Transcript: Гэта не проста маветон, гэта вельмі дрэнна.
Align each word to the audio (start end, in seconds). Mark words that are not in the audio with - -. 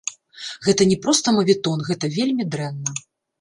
Гэта 0.67 0.87
не 0.91 0.97
проста 1.03 1.27
маветон, 1.37 1.85
гэта 1.91 2.11
вельмі 2.17 2.49
дрэнна. 2.57 2.97